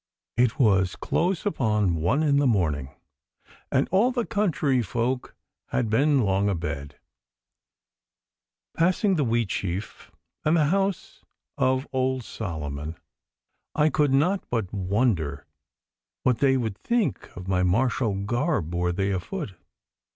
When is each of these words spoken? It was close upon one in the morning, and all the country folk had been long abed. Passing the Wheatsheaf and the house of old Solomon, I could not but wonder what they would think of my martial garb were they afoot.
It 0.35 0.57
was 0.57 0.95
close 0.95 1.45
upon 1.45 1.93
one 1.93 2.23
in 2.23 2.37
the 2.37 2.47
morning, 2.47 2.89
and 3.71 3.87
all 3.89 4.11
the 4.11 4.25
country 4.25 4.81
folk 4.81 5.35
had 5.67 5.91
been 5.91 6.23
long 6.23 6.49
abed. 6.49 6.97
Passing 8.75 9.13
the 9.13 9.23
Wheatsheaf 9.23 10.09
and 10.43 10.57
the 10.57 10.65
house 10.73 11.23
of 11.55 11.87
old 11.93 12.23
Solomon, 12.23 12.95
I 13.75 13.89
could 13.91 14.11
not 14.11 14.43
but 14.49 14.73
wonder 14.73 15.45
what 16.23 16.39
they 16.39 16.57
would 16.57 16.79
think 16.79 17.29
of 17.37 17.47
my 17.47 17.61
martial 17.61 18.15
garb 18.15 18.73
were 18.73 18.91
they 18.91 19.11
afoot. 19.11 19.53